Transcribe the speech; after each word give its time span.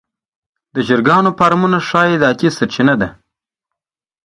د 0.73 0.75
چرګانو 0.87 1.29
فارمونه 1.37 1.77
ښه 1.87 1.99
عایداتي 2.05 2.49
سرچینه 2.57 2.95
ده. 3.01 3.09